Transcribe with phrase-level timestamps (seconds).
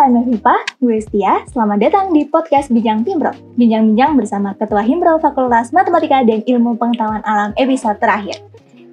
[0.00, 1.44] KMF MIPA, gue Setia.
[1.52, 3.36] Selamat datang di podcast Bincang Timbro.
[3.60, 8.40] Bincang-bincang bersama Ketua Himbro Fakultas Matematika dan Ilmu Pengetahuan Alam episode terakhir.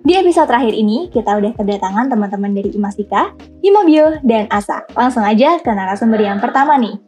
[0.04, 3.32] Di episode terakhir ini, kita udah kedatangan teman-teman dari Imasika,
[3.64, 4.84] Imabio, dan ASA.
[5.00, 7.00] Langsung aja ke narasumber yang pertama nih.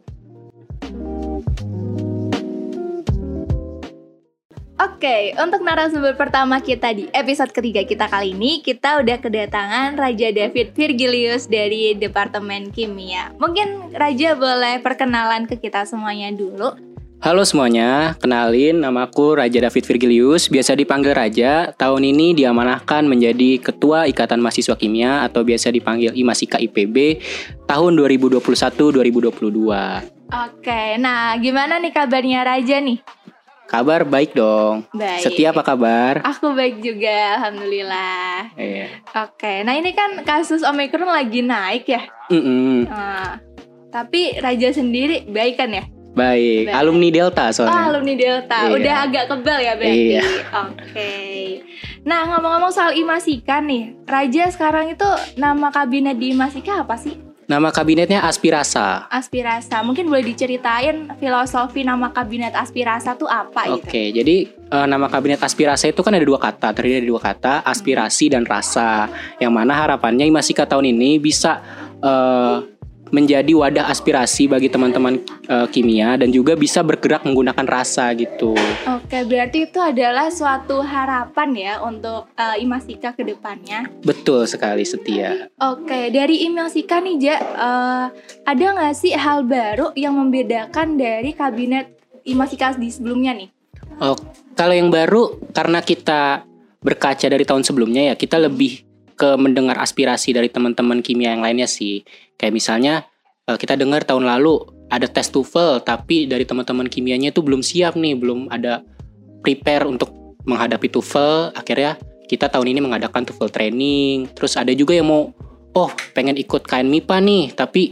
[4.80, 10.32] Oke, untuk narasumber pertama kita di episode ketiga kita kali ini, kita udah kedatangan Raja
[10.32, 13.28] David Virgilius dari Departemen Kimia.
[13.36, 16.80] Mungkin Raja boleh perkenalan ke kita semuanya dulu.
[17.20, 21.76] Halo semuanya, kenalin namaku Raja David Virgilius, biasa dipanggil Raja.
[21.76, 27.20] Tahun ini diamanahkan menjadi Ketua Ikatan Mahasiswa Kimia atau biasa dipanggil IMASIKA IPB
[27.68, 30.20] tahun 2021-2022.
[30.30, 33.02] Oke, nah gimana nih kabarnya Raja nih?
[33.70, 34.82] Kabar baik dong.
[34.90, 35.22] Baik.
[35.22, 36.26] Setia apa kabar?
[36.26, 38.50] Aku baik juga, alhamdulillah.
[38.58, 38.98] Iya.
[39.14, 42.02] Oke, nah ini kan kasus Omicron lagi naik ya.
[42.26, 42.90] Mm-mm.
[42.90, 43.38] Nah,
[43.94, 45.86] tapi Raja sendiri baik kan ya?
[46.10, 46.66] Baik.
[46.66, 46.74] Baik.
[46.74, 47.86] alumni Delta Oh, soalnya.
[47.86, 48.58] alumni Delta.
[48.66, 48.74] Iya.
[48.74, 50.02] Udah agak kebal ya berarti.
[50.02, 50.22] Iya.
[50.66, 51.12] Oke.
[52.02, 53.94] Nah, ngomong-ngomong soal Imasika nih.
[54.02, 55.06] Raja sekarang itu
[55.38, 57.14] nama kabinet di Imasika apa sih?
[57.50, 59.10] Nama kabinetnya Aspirasa.
[59.10, 59.82] Aspirasa.
[59.82, 63.90] Mungkin boleh diceritain filosofi nama kabinet Aspirasa tuh apa gitu?
[63.90, 67.66] Oke, jadi eh, nama kabinet aspirasi itu kan ada dua kata, terdiri dari dua kata,
[67.66, 69.10] aspirasi dan rasa.
[69.42, 71.58] Yang mana harapannya Imasika tahun ini bisa
[71.98, 72.56] eh,
[73.10, 78.54] menjadi wadah aspirasi bagi teman-teman eh, kimia dan juga bisa bergerak menggunakan rasa gitu.
[78.86, 83.90] Oke, berarti itu adalah suatu harapan ya untuk eh, Imasika ke depannya.
[84.02, 85.50] Betul sekali setia.
[85.60, 88.06] Oke, dari Imasika nih, Ja, eh,
[88.46, 91.92] ada nggak sih hal baru yang membedakan dari kabinet
[92.24, 93.50] Imasika di sebelumnya nih?
[94.00, 94.16] Oh,
[94.56, 96.48] kalau yang baru karena kita
[96.80, 98.89] berkaca dari tahun sebelumnya ya, kita lebih
[99.20, 102.00] ke mendengar aspirasi dari teman-teman kimia yang lainnya sih.
[102.40, 102.94] Kayak misalnya
[103.44, 108.00] eh, kita dengar tahun lalu ada tes TOEFL tapi dari teman-teman kimianya itu belum siap
[108.00, 108.80] nih, belum ada
[109.44, 110.08] prepare untuk
[110.48, 111.52] menghadapi TOEFL.
[111.52, 114.32] Akhirnya kita tahun ini mengadakan TOEFL training.
[114.32, 115.36] Terus ada juga yang mau
[115.76, 117.82] oh, pengen ikut KN MIPA nih, tapi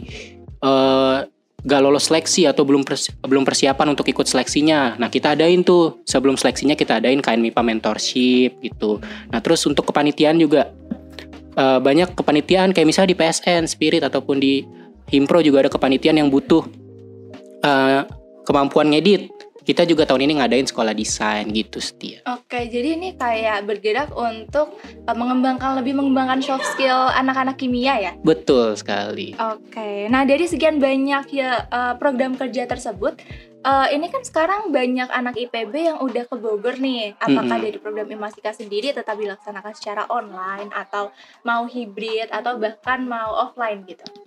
[0.59, 1.17] eh
[1.59, 4.95] gak lolos seleksi atau belum pers- belum persiapan untuk ikut seleksinya.
[4.95, 9.03] Nah, kita adain tuh sebelum seleksinya kita adain KN MIPA mentorship gitu.
[9.27, 10.71] Nah, terus untuk kepanitiaan juga
[11.55, 14.61] eh, banyak kepanitiaan kayak misalnya di PSN, Spirit ataupun di
[15.09, 16.65] Himpro juga ada kepanitiaan yang butuh
[17.65, 18.01] eh,
[18.45, 19.29] kemampuan ngedit.
[19.69, 22.25] Kita juga tahun ini ngadain sekolah desain gitu setia.
[22.25, 28.11] Oke, jadi ini kayak bergerak untuk eh, mengembangkan lebih mengembangkan soft skill anak-anak kimia ya.
[28.25, 29.37] Betul sekali.
[29.37, 33.21] Oke, nah dari sekian banyak ya eh, program kerja tersebut,
[33.61, 37.13] eh, ini kan sekarang banyak anak IPB yang udah ke Bogor nih.
[37.21, 37.65] Apakah Mm-mm.
[37.69, 41.13] dari program Imasika sendiri tetap dilaksanakan secara online atau
[41.45, 44.18] mau hibrid atau bahkan mau offline gitu?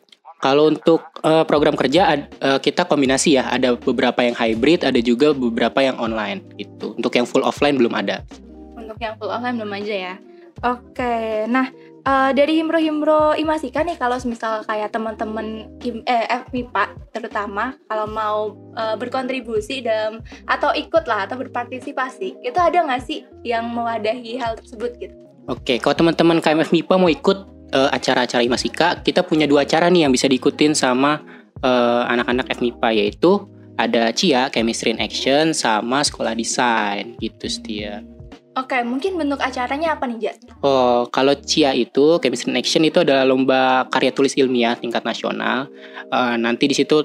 [0.43, 4.99] Kalau untuk eh, program kerja ad- eh, kita kombinasi ya, ada beberapa yang hybrid, ada
[4.99, 6.99] juga beberapa yang online gitu.
[6.99, 8.27] Untuk yang full offline belum ada.
[8.75, 10.15] Untuk yang full offline belum aja ya.
[10.63, 11.71] Oke, nah
[12.03, 18.39] eh, dari himbro-himbro Imasika nih kalau misal kayak teman-teman eh FMIPA terutama kalau mau
[18.75, 24.59] eh, berkontribusi dalam atau ikut lah atau berpartisipasi itu ada nggak sih yang mewadahi hal
[24.59, 25.15] tersebut gitu?
[25.51, 27.39] Oke, kalau teman-teman KMF MIPA mau ikut
[27.73, 31.25] eh, acara-acara Imasika, kita punya dua acara nih yang bisa diikutin sama
[31.65, 33.49] eh, anak-anak FMIPA yaitu
[33.81, 38.05] ada CIA Chemistry in Action sama Sekolah Desain gitu setia.
[38.53, 40.33] Oke, mungkin bentuk acaranya apa nih, Ja?
[40.61, 45.73] Oh, kalau CIA itu Chemistry in Action itu adalah lomba karya tulis ilmiah tingkat nasional.
[46.13, 47.01] Eh, nanti di situ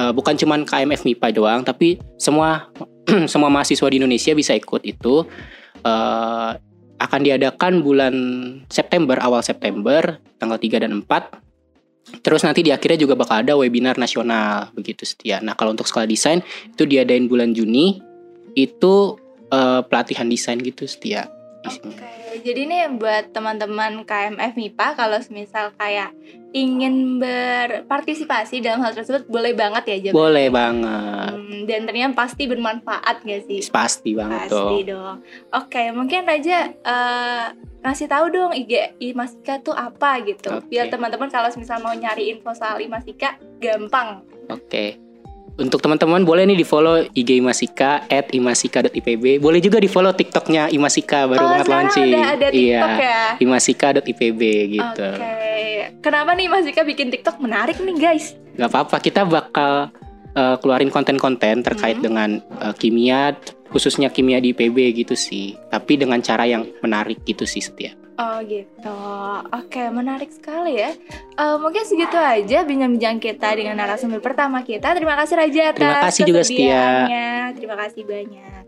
[0.00, 2.72] eh, bukan cuman KMF MIPA doang, tapi semua
[3.32, 5.28] semua mahasiswa di Indonesia bisa ikut itu.
[5.84, 6.50] Eh,
[6.96, 8.14] akan diadakan bulan
[8.72, 12.22] September, awal September, tanggal 3 dan 4.
[12.22, 15.42] Terus nanti di akhirnya juga bakal ada webinar nasional begitu setia.
[15.42, 16.40] Nah, kalau untuk sekolah desain
[16.70, 18.00] itu diadain bulan Juni.
[18.56, 19.20] Itu
[19.52, 21.28] eh, pelatihan desain gitu setia.
[21.66, 26.14] Oke, jadi nih buat teman-teman KMF MIPA kalau misal kayak
[26.56, 30.12] ingin berpartisipasi dalam hal tersebut boleh banget ya, Ja?
[30.14, 31.36] Boleh banget.
[31.36, 33.60] Hmm, dan ternyata pasti bermanfaat gak sih?
[33.68, 34.96] Pasti banget Pasti dong.
[34.96, 35.16] dong.
[35.52, 37.46] Oke, mungkin Raja eh,
[37.84, 40.50] ngasih tahu dong IG Imasika tuh apa gitu.
[40.56, 40.72] Oke.
[40.72, 44.24] Biar teman-teman kalau misal mau nyari info soal Imasika gampang.
[44.50, 45.05] Oke.
[45.56, 49.40] Untuk teman-teman boleh nih di follow IG Imasika at imasika.ipb.
[49.40, 52.12] Boleh juga di follow TikToknya Imasika baru oh, banget launching.
[52.12, 53.08] udah ada TikTok iya.
[53.08, 53.20] ya.
[53.40, 54.40] Imasika.ipb
[54.76, 55.08] gitu.
[55.16, 55.32] Oke.
[56.04, 58.36] Kenapa nih Imasika bikin TikTok menarik nih, guys?
[58.60, 59.88] Gak apa-apa, kita bakal
[60.36, 62.04] uh, keluarin konten-konten terkait Hmm.
[62.04, 62.30] dengan
[62.60, 63.32] uh, kimia
[63.70, 65.56] khususnya kimia di IPB gitu sih.
[65.68, 67.94] Tapi dengan cara yang menarik gitu sih setia.
[68.16, 68.96] Oh gitu,
[69.52, 70.96] oke menarik sekali ya.
[71.36, 74.96] Uh, mungkin segitu aja bincang-bincang kita dengan narasumber pertama kita.
[74.96, 76.88] Terima kasih Raja atas Terima kasih juga Setia.
[77.52, 78.65] Terima kasih banyak.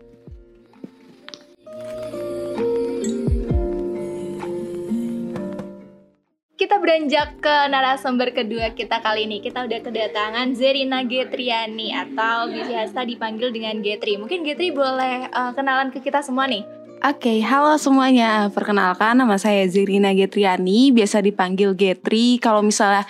[6.59, 9.39] Kita beranjak ke narasumber kedua kita kali ini.
[9.39, 14.19] Kita udah kedatangan Zerina Getriani atau biasa dipanggil dengan Getri.
[14.19, 16.67] Mungkin Getri boleh uh, kenalan ke kita semua nih.
[16.99, 18.51] Oke, okay, halo semuanya.
[18.51, 22.43] Perkenalkan nama saya Zerina Getriani, biasa dipanggil Getri.
[22.43, 23.07] Kalau misalnya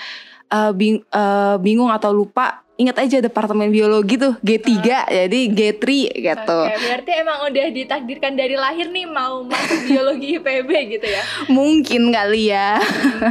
[0.53, 5.03] uh, bing uh, bingung atau lupa ingat aja departemen biologi tuh G3 uh.
[5.11, 5.83] jadi G3
[6.15, 6.59] gitu.
[6.63, 11.23] Oke, berarti emang udah ditakdirkan dari lahir nih mau masuk biologi IPB gitu ya.
[11.51, 12.79] Mungkin kali ya.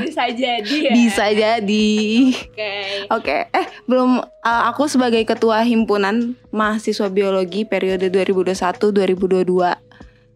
[0.05, 0.93] Bisa jadi ya.
[0.93, 1.89] Bisa jadi.
[2.37, 2.53] Oke.
[2.53, 2.85] Okay.
[3.09, 3.57] Oke, okay.
[3.57, 9.49] eh belum uh, aku sebagai ketua himpunan mahasiswa biologi periode 2021-2022.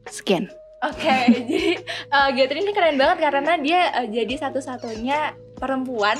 [0.08, 0.48] Sekian.
[0.82, 1.62] Oke, okay, jadi
[2.10, 6.16] uh, Getri ini keren banget karena dia uh, jadi satu-satunya perempuan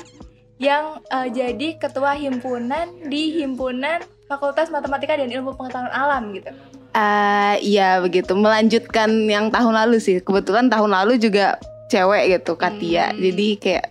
[0.63, 3.99] yang uh, jadi ketua himpunan di himpunan
[4.31, 6.55] Fakultas Matematika dan Ilmu Pengetahuan Alam gitu.
[6.95, 10.23] Uh, iya begitu, melanjutkan yang tahun lalu sih.
[10.23, 11.59] Kebetulan tahun lalu juga
[11.91, 13.11] cewek gitu Katia.
[13.11, 13.19] Hmm.
[13.19, 13.85] Jadi kayak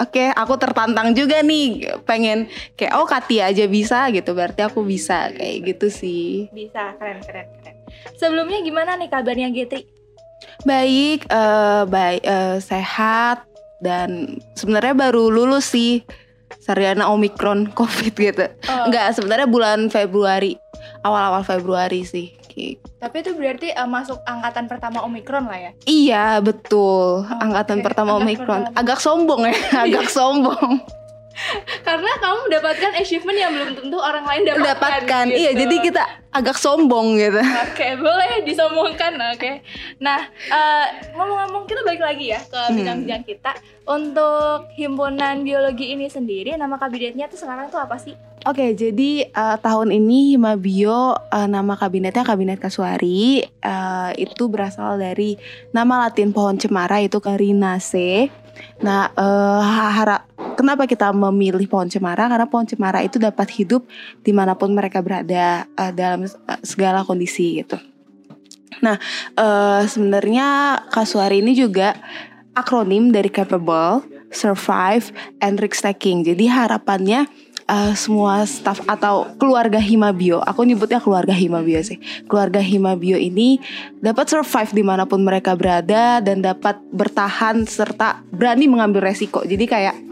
[0.00, 4.32] oke, okay, aku tertantang juga nih pengen kayak oh Katia aja bisa gitu.
[4.32, 6.48] Berarti aku bisa kayak gitu sih.
[6.56, 7.76] Bisa, keren keren keren.
[8.16, 9.84] Sebelumnya gimana nih kabarnya Getri?
[10.62, 13.47] Baik, uh, baik uh, sehat
[13.78, 16.02] dan sebenarnya baru lulus sih
[16.58, 18.46] Sarjana Omikron COVID gitu.
[18.68, 18.88] Oh.
[18.88, 20.56] Enggak, sebenarnya bulan Februari,
[21.04, 22.38] awal-awal Februari sih.
[22.98, 25.72] Tapi itu berarti uh, masuk angkatan pertama Omikron lah ya?
[25.86, 27.22] Iya, betul.
[27.22, 27.86] Oh, angkatan okay.
[27.86, 28.66] pertama Omikron.
[28.66, 28.78] Pertama.
[28.82, 29.54] Agak sombong ya,
[29.86, 30.82] agak sombong.
[31.86, 34.68] Karena kamu mendapatkan achievement yang belum tentu orang lain dapatkan.
[34.74, 35.38] Dapatkan, gitu.
[35.40, 35.50] iya.
[35.56, 37.40] Jadi kita agak sombong gitu.
[37.40, 39.12] Oke, okay, boleh disombongkan.
[39.32, 39.40] Oke.
[39.40, 39.54] Okay.
[39.98, 40.20] Nah,
[40.52, 40.86] uh,
[41.16, 42.74] ngomong-ngomong kita balik lagi ya ke hmm.
[42.76, 43.30] bidang-bidang hmm.
[43.30, 43.52] kita.
[43.88, 48.12] Untuk himpunan biologi ini sendiri, nama kabinetnya tuh sekarang tuh apa sih?
[48.44, 55.00] Oke, okay, jadi uh, tahun ini Himabio uh, nama kabinetnya Kabinet Kasuari uh, itu berasal
[55.00, 55.40] dari
[55.74, 58.30] nama Latin pohon cemara itu Carinaceae.
[58.84, 60.28] Nah, uh, harap
[60.58, 62.26] kenapa kita memilih pohon cemara?
[62.26, 63.86] Karena pohon cemara itu dapat hidup
[64.26, 67.78] di mana pun mereka berada uh, dalam uh, segala kondisi gitu.
[68.82, 68.98] Nah,
[69.38, 71.94] uh, sebenarnya Kasuari ini juga
[72.58, 74.02] akronim dari capable,
[74.34, 76.26] survive, and risk taking.
[76.26, 77.30] Jadi harapannya
[77.70, 82.02] uh, semua staff atau keluarga Himabio, aku nyebutnya keluarga Himabio sih.
[82.26, 83.62] Keluarga Himabio ini
[84.02, 89.46] dapat survive di mana pun mereka berada dan dapat bertahan serta berani mengambil resiko.
[89.46, 90.07] Jadi kayak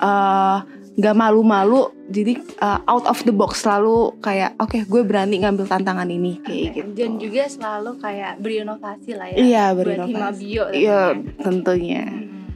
[0.00, 0.58] uh,
[0.96, 5.68] nggak malu-malu jadi uh, out of the box selalu kayak oke okay, gue berani ngambil
[5.68, 6.88] tantangan ini kayak gitu.
[6.96, 10.44] dan juga selalu kayak berinovasi lah ya iya berinovasi.
[10.72, 11.02] Iya
[11.44, 12.04] tentunya.
[12.08, 12.48] Hmm.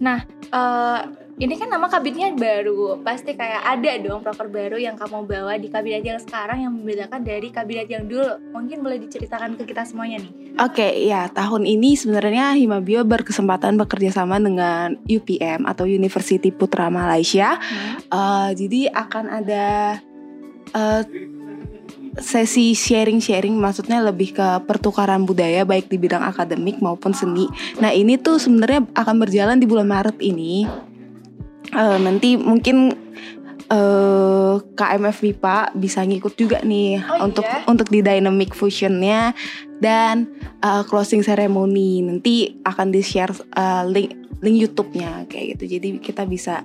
[0.00, 0.18] nah
[0.56, 1.04] uh,
[1.42, 3.02] ini kan nama kabinetnya baru.
[3.02, 7.26] Pasti kayak ada dong proker baru yang kamu bawa di kabinet yang sekarang yang membedakan
[7.26, 8.38] dari kabinet yang dulu.
[8.54, 10.32] Mungkin boleh diceritakan ke kita semuanya nih.
[10.62, 16.86] Oke okay, ya tahun ini sebenarnya Himabio berkesempatan bekerja sama dengan UPM atau University Putra
[16.86, 17.58] Malaysia.
[17.58, 17.98] Hmm.
[18.14, 19.98] uh, jadi akan ada
[20.78, 21.02] uh,
[22.20, 27.48] sesi sharing-sharing maksudnya lebih ke pertukaran budaya baik di bidang akademik maupun seni.
[27.80, 30.68] Nah, ini tuh sebenarnya akan berjalan di bulan Maret ini
[31.70, 32.90] uh, nanti mungkin
[33.72, 37.62] uh, KMF MIPA bisa ngikut juga nih oh, untuk iya?
[37.64, 39.32] untuk di dynamic fusionnya.
[39.82, 40.30] Dan
[40.62, 45.78] uh, closing ceremony nanti akan di share uh, link link YouTube-nya kayak gitu.
[45.78, 46.62] Jadi kita bisa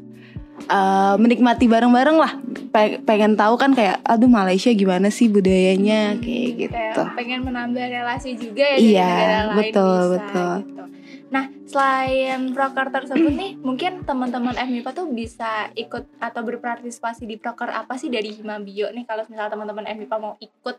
[0.69, 2.33] uh, menikmati bareng-bareng lah.
[3.05, 6.17] Pengen tahu kan kayak aduh Malaysia gimana sih budayanya?
[6.17, 7.03] Hmm, kayak gitu.
[7.17, 9.13] pengen menambah relasi juga ya iya
[9.53, 10.53] betul bisa, betul.
[10.61, 10.83] gitu.
[11.27, 17.67] Nah, selain proker tersebut nih, mungkin teman-teman FMIPA tuh bisa ikut atau berpartisipasi di proker
[17.67, 20.75] apa sih dari Himabio nih kalau misalnya teman-teman FMIPA mau ikut?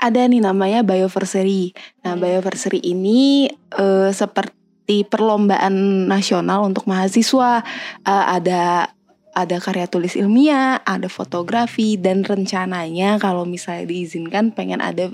[0.00, 1.76] Ada nih namanya Bioversary.
[2.00, 2.22] Nah, hmm.
[2.24, 7.60] Bioversary ini uh, seperti perlombaan nasional untuk mahasiswa.
[8.00, 8.88] Uh, ada
[9.36, 15.12] ada karya tulis ilmiah, ada fotografi dan rencananya kalau misalnya diizinkan pengen ada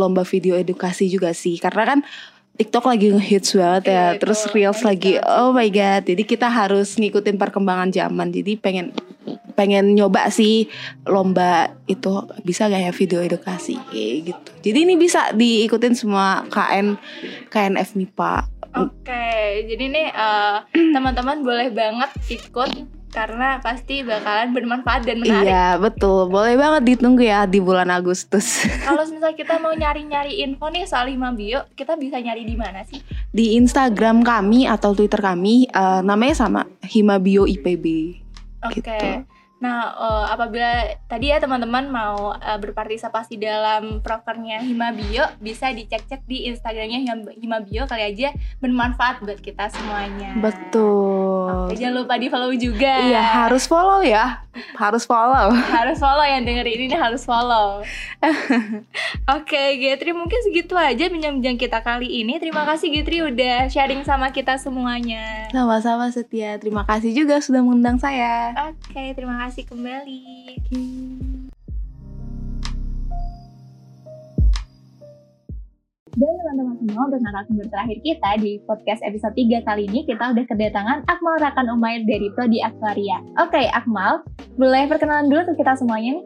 [0.00, 1.60] lomba video edukasi juga sih.
[1.60, 2.00] Karena kan
[2.58, 6.02] TikTok lagi ngehits banget ya, yeah, terus Reels lagi oh my god.
[6.02, 8.34] Jadi kita harus ngikutin perkembangan zaman.
[8.34, 8.90] Jadi pengen
[9.54, 10.66] pengen nyoba sih
[11.06, 12.10] lomba itu
[12.42, 14.50] bisa gak ya video edukasi kayak gitu.
[14.70, 16.98] Jadi ini bisa diikutin semua KN
[17.46, 18.34] KNF MIPA.
[18.78, 25.48] Oke, okay, jadi nih uh, teman-teman boleh banget ikut karena pasti bakalan bermanfaat dan menarik.
[25.48, 28.64] Iya betul, boleh banget ditunggu ya di bulan Agustus.
[28.86, 32.84] Kalau misalnya kita mau nyari-nyari info nih soal Hima Bio, kita bisa nyari di mana
[32.84, 33.00] sih?
[33.32, 37.84] Di Instagram kami atau Twitter kami uh, namanya sama Himabio IPB.
[38.64, 38.80] Oke.
[38.84, 39.24] Gitu.
[39.58, 46.46] Nah, uh, apabila tadi ya teman-teman mau uh, berpartisipasi dalam prokernya Himabio, bisa dicek-cek di
[46.46, 48.30] Instagramnya Hima- Himabio kali aja
[48.62, 50.38] bermanfaat buat kita semuanya.
[50.38, 51.17] Betul.
[51.48, 52.94] Oke, jangan lupa di follow juga.
[53.08, 54.44] Iya harus follow ya,
[54.76, 55.48] harus follow.
[55.52, 57.80] harus follow yang dengerin ini harus follow.
[59.36, 62.36] Oke, Getri mungkin segitu aja bincang-bincang kita kali ini.
[62.36, 65.48] Terima kasih Getri udah sharing sama kita semuanya.
[65.48, 68.52] Sama-sama Setia, terima kasih juga sudah mengundang saya.
[68.68, 71.27] Oke, terima kasih kembali.
[76.18, 80.44] Dan teman-teman semua untuk narasumber terakhir kita di podcast episode 3 kali ini kita udah
[80.50, 83.22] kedatangan Akmal Rakan Umair dari Prodi Aktuaria.
[83.38, 84.26] Oke Akmal,
[84.58, 86.24] boleh perkenalan dulu ke kita semuanya nih?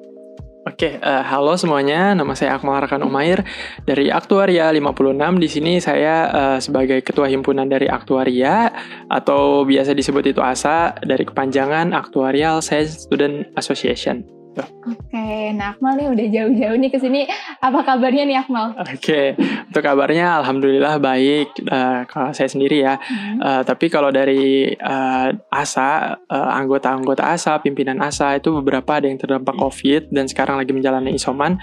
[0.65, 2.17] Oke, eh, halo semuanya.
[2.17, 3.45] Nama saya Akmal Rakan Umair
[3.85, 5.37] dari Aktuaria 56.
[5.37, 8.73] Di sini saya eh, sebagai ketua himpunan dari Aktuaria
[9.13, 14.42] atau biasa disebut itu ASA dari kepanjangan Actuarial Science Student Association.
[14.61, 17.25] Oke, nah Akmal nih udah jauh-jauh nih ke sini.
[17.63, 18.77] Apa kabarnya nih Akmal?
[18.77, 23.01] Oke, untuk kabarnya alhamdulillah baik eh, kalau saya sendiri ya.
[23.01, 23.41] Hmm.
[23.41, 29.17] Eh, tapi kalau dari eh, ASA, eh, anggota-anggota ASA, pimpinan ASA itu beberapa ada yang
[29.17, 31.57] terdampak COVID dan sekarang lagi menjalani isoman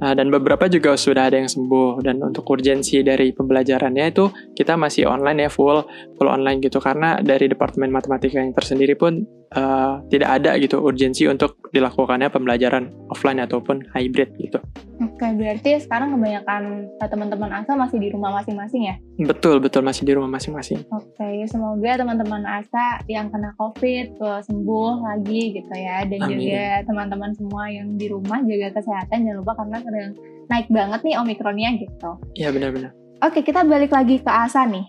[0.00, 4.80] Eh, dan beberapa juga sudah ada yang sembuh dan untuk urgensi dari pembelajarannya itu kita
[4.80, 5.84] masih online ya full
[6.16, 9.20] full online gitu karena dari departemen matematika yang tersendiri pun
[9.52, 14.56] eh, tidak ada gitu urgensi untuk dilakukannya pembelajaran offline ataupun hybrid gitu.
[15.00, 18.94] Oke, berarti sekarang kebanyakan eh, teman-teman ASA masih di rumah masing-masing ya?
[19.16, 20.84] Betul betul masih di rumah masing-masing.
[20.92, 26.04] Oke, semoga teman-teman ASA yang kena COVID tuh sembuh lagi gitu ya.
[26.04, 26.36] Dan Amin.
[26.36, 30.12] juga teman-teman semua yang di rumah jaga kesehatan jangan lupa karena sedang
[30.52, 32.10] naik banget nih omikronnya gitu.
[32.36, 32.92] Iya benar-benar.
[33.24, 34.84] Oke, kita balik lagi ke ASA nih.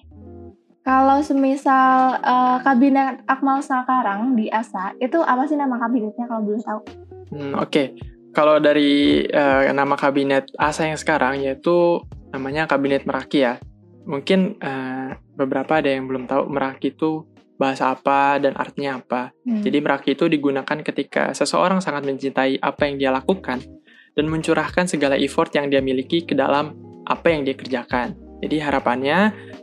[0.83, 6.63] Kalau semisal eh, kabinet Akmal sekarang di ASA, itu apa sih nama kabinetnya kalau boleh
[6.67, 6.81] tahu?
[7.31, 7.95] Hmm, Oke,
[8.31, 11.99] kalau dari eh, nama kabinet ASA yang sekarang yaitu
[12.31, 13.59] namanya Kabinet Meraki ya.
[14.07, 17.27] Mungkin eh, beberapa ada yang belum tahu Meraki itu
[17.59, 19.35] bahasa apa dan artinya apa.
[19.45, 19.61] Hmm.
[19.61, 23.61] Jadi Meraki itu digunakan ketika seseorang sangat mencintai apa yang dia lakukan
[24.15, 26.73] dan mencurahkan segala effort yang dia miliki ke dalam
[27.05, 28.15] apa yang dia kerjakan.
[28.41, 29.19] Jadi harapannya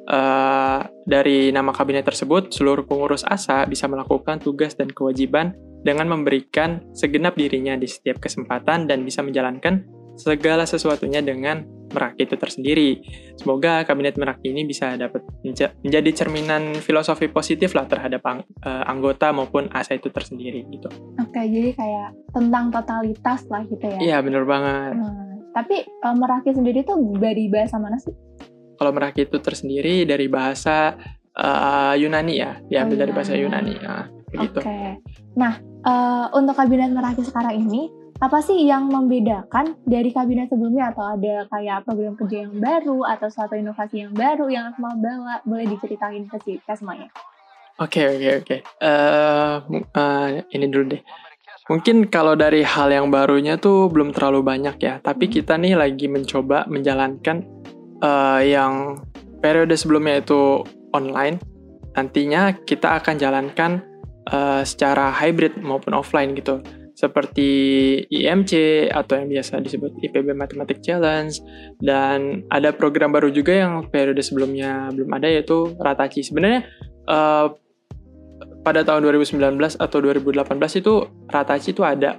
[0.07, 6.83] eh, dari nama kabinet tersebut seluruh pengurus ASA bisa melakukan tugas dan kewajiban dengan memberikan
[6.93, 13.01] segenap dirinya di setiap kesempatan dan bisa menjalankan segala sesuatunya dengan Meraki itu tersendiri.
[13.35, 18.85] Semoga kabinet Meraki ini bisa dapat menja- menjadi cerminan filosofi positif lah terhadap ang- eh,
[18.85, 20.93] anggota maupun ASA itu tersendiri gitu.
[21.17, 23.99] Oke, jadi kayak tentang totalitas lah gitu ya.
[24.05, 25.01] Iya bener banget.
[25.01, 28.13] Hmm, tapi eh, Meraki sendiri tuh dari bahasa mana sih?
[28.77, 30.93] Kalau Meraki itu tersendiri dari bahasa
[31.33, 33.73] eh, Yunani ya, diambil Oh, dari bahasa Yunani.
[33.73, 33.75] Yunani.
[33.81, 34.59] Nah, begitu.
[34.61, 34.81] Oke.
[35.39, 37.87] Nah, eh, untuk kabinet Meraki sekarang ini,
[38.19, 43.31] apa sih yang membedakan dari kabinet sebelumnya atau ada kayak program kerja yang baru atau
[43.31, 45.39] suatu inovasi yang baru yang Akmal bawa?
[45.47, 47.15] Boleh diceritain ke kita semuanya.
[47.79, 48.57] Oke oke oke.
[48.59, 51.03] Eh, mu- eh, ini dulu deh.
[51.71, 54.99] Mungkin kalau dari hal yang barunya tuh belum terlalu banyak ya.
[54.99, 57.47] Tapi kita nih lagi mencoba menjalankan
[58.03, 58.99] eh, yang
[59.39, 61.39] periode sebelumnya itu online.
[61.95, 63.88] Nantinya kita akan jalankan
[64.29, 66.61] eh, secara hybrid maupun offline gitu.
[66.99, 67.51] Seperti
[68.11, 68.53] IMC
[68.91, 71.31] atau yang biasa disebut IPB Mathematic Challenge
[71.79, 76.27] dan ada program baru juga yang periode sebelumnya belum ada yaitu Ratachi.
[76.27, 76.67] Sebenarnya
[77.07, 77.47] eh,
[78.69, 80.95] pada tahun 2019 atau 2018 itu
[81.31, 82.19] Ratachi itu ada,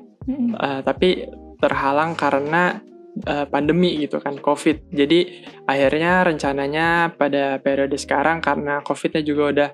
[0.57, 1.27] eh, tapi
[1.59, 2.79] terhalang karena
[3.27, 4.95] eh, pandemi gitu kan, COVID.
[4.95, 9.69] Jadi akhirnya rencananya pada periode sekarang karena COVID-nya juga udah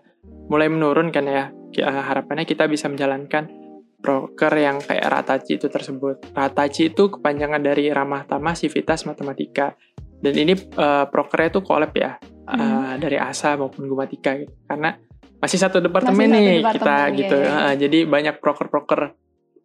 [0.50, 3.50] mulai menurun kan ya, harapannya kita bisa menjalankan
[3.98, 6.30] proker yang kayak Ratachi itu tersebut.
[6.32, 9.74] Ratachi itu kepanjangan dari Ramah Tamah Civitas Matematika.
[10.16, 12.16] Dan ini eh, prokernya itu collab ya,
[12.46, 13.02] Hmm.
[13.02, 14.54] dari ASA maupun Gumatika gitu.
[14.70, 14.94] Karena
[15.42, 17.38] masih satu departemen Masih satu nih departemen, kita iya, gitu.
[17.42, 17.54] iya.
[17.58, 19.02] Eh, jadi banyak proker-proker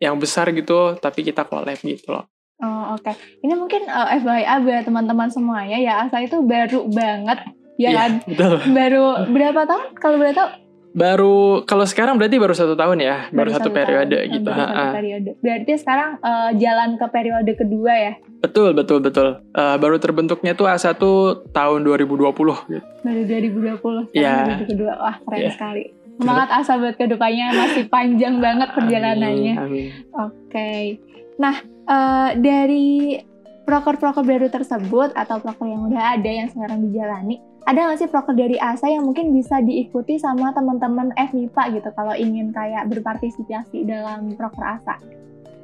[0.00, 2.24] yang besar gitu, tapi kita collab gitu loh.
[2.60, 3.12] Oh, oke.
[3.40, 7.40] Ini mungkin eh, FYI buat teman-teman semuanya ya, Asa itu baru banget
[7.76, 8.10] ya Iya, kan?
[8.24, 8.54] betul.
[8.72, 10.48] Baru berapa tahun kalau boleh tahu?
[10.90, 14.34] Baru kalau sekarang berarti baru satu tahun ya, baru, satu, periode tahun.
[14.34, 14.50] gitu.
[14.50, 15.30] Baru satu periode.
[15.38, 18.12] Berarti sekarang eh, jalan ke periode kedua ya?
[18.42, 19.28] Betul, betul, betul.
[19.50, 20.98] Eh, baru terbentuknya tuh A1
[21.50, 22.26] tahun 2020
[22.66, 22.82] gitu.
[23.00, 24.34] Baru 2020 sekarang Iya.
[24.42, 24.92] periode kedua.
[24.98, 25.52] Wah, keren Iya.
[25.54, 25.84] sekali.
[26.20, 29.54] semangat asa buat ke depannya masih panjang banget perjalanannya.
[29.56, 29.88] Amin.
[30.12, 31.00] Oke.
[31.40, 33.16] Nah, eh, dari
[33.64, 38.34] proker-proker baru tersebut atau proker yang udah ada yang sekarang dijalani, ada nggak sih proker
[38.34, 44.34] dari ASA yang mungkin bisa diikuti sama teman-teman FMIPA gitu kalau ingin kayak berpartisipasi dalam
[44.34, 44.98] proker ASA?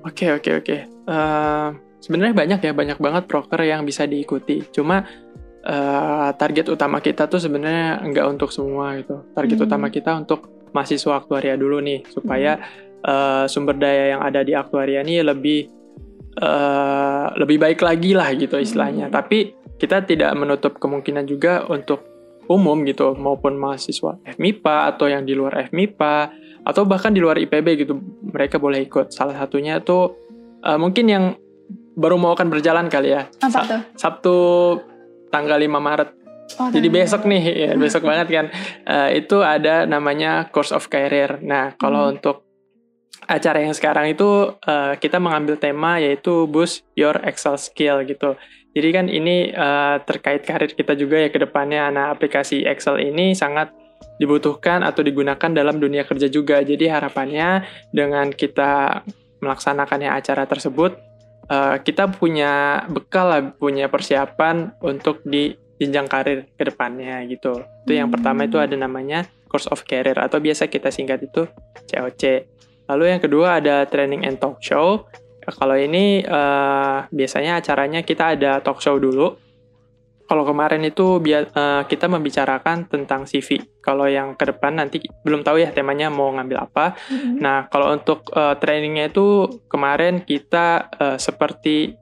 [0.07, 0.77] Oke oke oke.
[0.87, 4.63] Eh, Sebenarnya banyak ya banyak banget proker yang bisa diikuti.
[4.71, 5.03] Cuma
[5.67, 9.27] eh, target utama kita tuh sebenarnya nggak untuk semua gitu.
[9.35, 9.67] Target Hmm.
[9.67, 12.63] utama kita untuk mahasiswa aktuaria dulu nih supaya
[13.03, 15.61] eh, sumber daya yang ada di aktuaria ini lebih
[16.39, 19.11] eh, lebih baik lagi lah gitu istilahnya.
[19.11, 19.17] Hmm.
[19.19, 19.39] Tapi
[19.77, 22.03] kita tidak menutup kemungkinan juga untuk
[22.47, 26.15] umum gitu maupun mahasiswa FMIPA atau yang di luar FMIPA
[26.67, 29.11] atau bahkan di luar IPB gitu mereka boleh ikut.
[29.11, 30.15] Salah satunya tuh
[30.63, 31.25] eh, mungkin yang
[31.97, 33.27] baru mau akan berjalan kali ya.
[33.41, 33.81] Apa tuh?
[33.97, 34.37] Sabtu
[35.33, 36.11] tanggal 5 Maret.
[36.63, 38.47] Oh, Jadi tanggal besok nih, ya, besok banget kan.
[38.87, 41.43] Eh, itu ada namanya Course of Career.
[41.43, 42.15] Nah, kalau Hmm.
[42.19, 42.47] untuk
[43.27, 48.39] acara yang sekarang itu eh, kita mengambil tema yaitu Boost Your Excel Skill gitu.
[48.77, 51.89] Jadi kan ini eh, terkait karir kita juga ya ke depannya.
[51.89, 53.73] Nah, aplikasi Excel ini sangat
[54.21, 56.61] dibutuhkan atau digunakan dalam dunia kerja juga.
[56.61, 59.01] Jadi harapannya dengan kita
[59.41, 60.93] melaksanakannya acara tersebut,
[61.49, 67.65] eh, kita punya bekal lah, punya persiapan untuk di jenjang karir ke depannya gitu.
[67.89, 71.49] Itu yang pertama itu ada namanya Course of Career atau biasa kita singkat itu
[71.89, 72.45] COC.
[72.93, 75.09] Lalu yang kedua ada Training and Talk Show.
[75.47, 79.39] Kalau ini eh, biasanya acaranya kita ada talk show dulu.
[80.27, 83.63] Kalau kemarin itu eh, kita membicarakan tentang CV.
[83.79, 86.99] Kalau yang ke depan nanti belum tahu ya temanya mau ngambil apa.
[87.09, 87.39] Mhm.
[87.39, 91.95] Nah, kalau untuk eh, trainingnya itu kemarin kita eh, seperti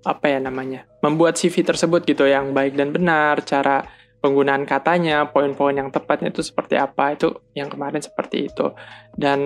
[0.00, 5.72] apa ya namanya, membuat CV tersebut gitu yang baik dan benar, cara penggunaan katanya, poin-poin
[5.72, 8.72] yang tepatnya itu seperti apa itu yang kemarin seperti itu.
[9.10, 9.40] Dan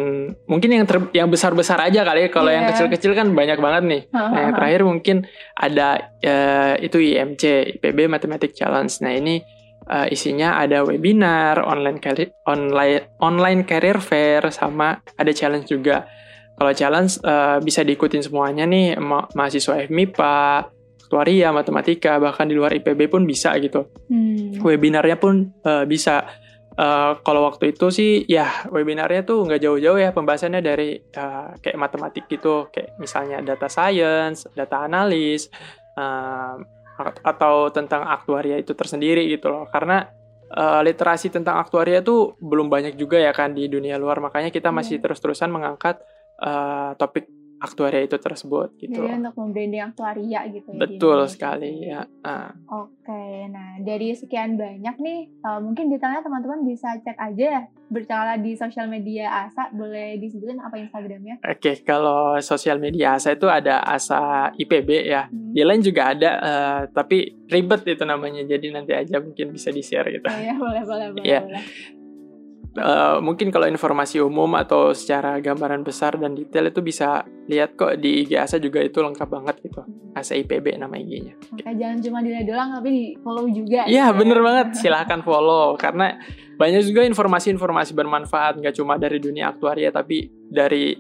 [0.45, 2.71] mungkin yang ter- yang besar-besar aja kali ya, kalau yang Iya.
[2.75, 4.03] kecil-kecil kan banyak banget nih.
[4.11, 5.17] Nah, yang terakhir mungkin
[5.55, 5.89] ada
[6.19, 7.43] eh, itu IMC,
[7.79, 8.91] IPB Mathematic Challenge.
[9.01, 9.35] Nah, ini
[9.85, 16.09] eh, isinya ada webinar, online career, online online career fair sama ada challenge juga.
[16.55, 20.37] Kalau challenge eh, bisa diikutin semuanya nih ma- mahasiswa FMIPA,
[21.05, 23.93] aktuaria, matematika, bahkan di luar IPB pun bisa gitu.
[24.09, 24.57] Hmm.
[24.65, 26.25] Webinarnya pun eh, bisa.
[26.75, 31.79] Eh, kalau waktu itu sih ya webinarnya tuh nggak jauh-jauh ya pembahasannya dari eh, kayak
[31.79, 35.47] matematik gitu, kayak misalnya data science, data analis,
[35.95, 36.55] eh,
[37.23, 39.71] atau tentang aktuaria itu tersendiri gitu loh.
[39.71, 40.03] Karena
[40.51, 44.75] eh, literasi tentang aktuaria itu belum banyak juga ya kan di dunia luar, makanya kita
[44.75, 45.03] masih Iya.
[45.07, 46.03] terus-terusan mengangkat
[46.43, 47.31] eh, topik
[47.65, 49.01] aktuaria itu tersebut gitu.
[49.01, 50.77] Jadi untuk membranding aktuaria gitu ya.
[50.77, 52.05] di Betul sekali ya.
[52.21, 52.53] Ah.
[52.69, 58.45] Oke, nah dari sekian banyak nih, eh, mungkin detailnya teman-teman bisa cek aja ya, bercakap
[58.45, 61.41] di sosial media ASA, boleh disebutin apa Instagramnya?
[61.41, 65.33] Oke, kalau sosial media ASA itu ada ASA IPB ya.
[65.33, 65.57] Hmm.
[65.57, 68.45] Di lain juga ada, eh, tapi ribet itu namanya.
[68.45, 70.29] Jadi nanti aja mungkin bisa di-share gitu.
[70.29, 71.25] Oh, ya, boleh, boleh, boleh.
[71.25, 71.41] Iya.
[71.41, 71.65] boleh.
[72.75, 78.01] Eh, mungkin kalau informasi umum atau secara gambaran besar dan detail itu bisa lihat kok
[78.01, 79.85] di IG ASA juga itu lengkap banget gitu.
[80.17, 81.35] ASA IPB nama IG-nya.
[81.53, 83.85] Oke, jangan cuma dilihat doang, tapi di follow juga.
[83.85, 84.17] Iya gitu ya.
[84.17, 86.17] bener banget, silahkan follow karena
[86.55, 90.95] banyak juga informasi-informasi bermanfaat nggak cuma dari dunia aktuaria tapi dari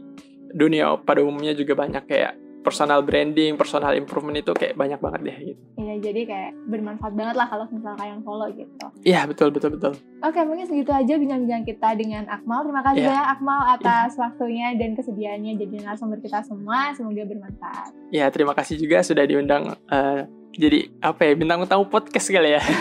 [0.54, 5.36] dunia pada umumnya juga banyak kayak personal branding, personal improvement itu kayak banyak banget deh
[5.52, 5.60] gitu.
[5.76, 8.86] Iya, jadi kayak bermanfaat banget lah kalau misalnya kalian follow gitu.
[9.04, 9.92] Iya betul betul betul.
[10.24, 12.64] Oke, mungkin segitu aja bincang-bincang kita dengan Akmal.
[12.64, 13.08] Terima kasih Iya.
[13.12, 16.96] banyak Akmal atas waktunya dan kesediaannya jadi narasumber kita semua.
[16.96, 17.92] Semoga bermanfaat.
[18.08, 20.24] Ya terima kasih juga sudah diundang eh,
[20.56, 22.62] jadi apa ya bintang tamu podcast kali ya.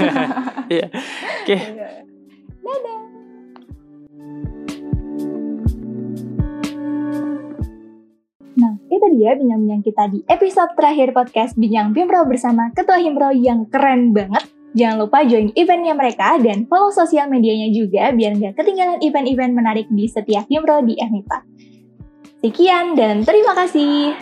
[0.72, 0.88] Iya.
[1.43, 1.58] Oke.
[1.60, 2.12] Dadah.
[9.13, 14.49] Dia bincang-bincang kita di episode terakhir podcast Bincang Bimpro bersama Ketua Himpro yang keren banget.
[14.73, 19.86] Jangan lupa join eventnya mereka dan follow sosial medianya juga biar nggak ketinggalan event-event menarik
[19.93, 21.38] di setiap Himpro di FMIPA.
[22.41, 24.17] Sekian dan terima kasih.